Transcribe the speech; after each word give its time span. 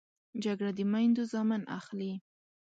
جګړه 0.43 0.71
د 0.77 0.79
میندو 0.91 1.23
زامن 1.31 1.61
اخلي 1.79 2.13